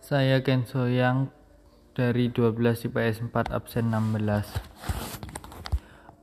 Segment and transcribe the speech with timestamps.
[0.00, 1.28] Saya Ken Soyang
[1.92, 4.48] dari 12 IPS 4 absen 16.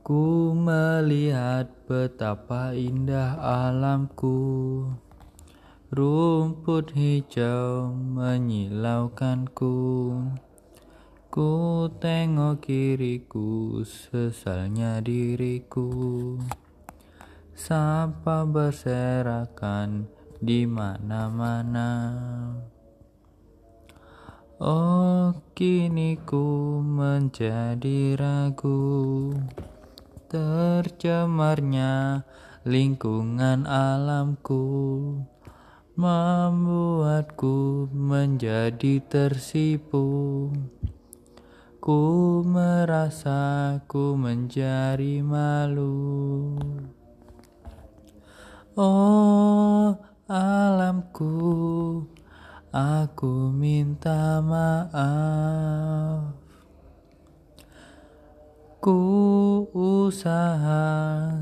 [0.02, 4.90] Ku melihat betapa indah alamku.
[5.94, 9.78] Rumput hijau menyilaukanku.
[11.30, 11.54] Ku
[12.02, 16.34] tengok kiriku sesalnya diriku.
[17.54, 20.10] Sampah berserakan
[20.42, 21.90] di mana-mana
[24.58, 29.30] Oh kini ku menjadi ragu.
[30.34, 32.26] Tercemarnya
[32.66, 34.66] lingkungan alamku
[35.94, 40.50] Membuatku menjadi tersipu.
[41.78, 42.02] Ku
[42.42, 46.58] merasa ku menjadi malu.
[48.74, 49.94] Oh
[50.26, 51.34] alamku
[52.78, 56.30] Aku minta maaf.
[58.78, 59.02] Ku
[59.74, 60.86] usaha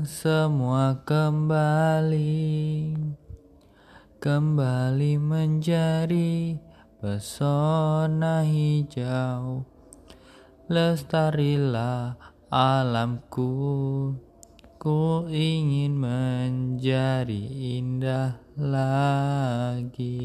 [0.08, 2.96] semua kembali.
[4.16, 6.56] Kembali menjadi
[7.04, 9.68] pesona hijau.
[10.72, 12.16] Lestarilah
[12.48, 13.52] alamku.
[14.80, 17.44] Ku ingin menjadi
[17.76, 20.15] indah lagi